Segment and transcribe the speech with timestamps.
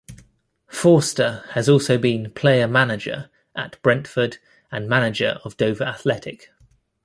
[0.65, 4.39] Forster has also been player-manager at Brentford,
[4.71, 6.49] and manager of Dover Athletic.